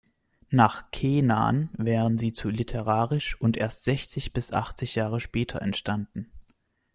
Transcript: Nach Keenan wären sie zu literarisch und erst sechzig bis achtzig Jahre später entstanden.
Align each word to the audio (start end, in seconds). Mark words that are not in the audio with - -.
Nach 0.49 0.89
Keenan 0.89 1.69
wären 1.77 2.17
sie 2.17 2.33
zu 2.33 2.49
literarisch 2.49 3.39
und 3.39 3.55
erst 3.55 3.83
sechzig 3.83 4.33
bis 4.33 4.51
achtzig 4.51 4.95
Jahre 4.95 5.19
später 5.21 5.61
entstanden. 5.61 6.31